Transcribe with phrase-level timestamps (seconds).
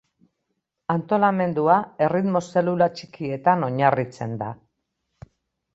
[0.93, 1.75] Antolamendua
[2.07, 4.53] erritmo zelula txikietan oinarritzen da.